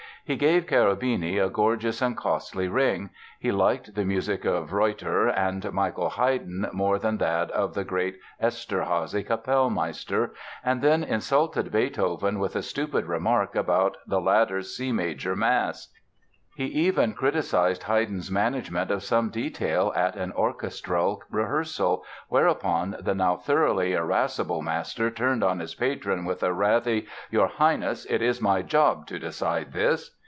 [0.23, 3.09] He gave Cherubini a gorgeous and costly ring,
[3.39, 8.17] he liked the music of Reutter and Michael Haydn more than that of the great
[8.41, 10.29] Eszterházy Capellmeister,
[10.63, 15.91] and then insulted Beethoven with a stupid remark about the latter's C major Mass.
[16.55, 23.35] He even criticised Haydn's management of some detail at an orchestral rehearsal, whereupon the now
[23.37, 28.61] thoroughly irascible master turned on his patron with a wrathy: "Your Highness, it is my
[28.61, 30.15] job to decide this!"